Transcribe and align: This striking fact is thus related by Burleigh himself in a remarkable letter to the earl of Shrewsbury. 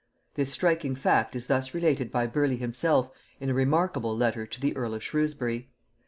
This 0.33 0.51
striking 0.51 0.95
fact 0.95 1.35
is 1.35 1.45
thus 1.45 1.75
related 1.75 2.11
by 2.11 2.25
Burleigh 2.25 2.55
himself 2.57 3.11
in 3.39 3.51
a 3.51 3.53
remarkable 3.53 4.17
letter 4.17 4.47
to 4.47 4.59
the 4.59 4.75
earl 4.75 4.95
of 4.95 5.03
Shrewsbury. 5.03 5.69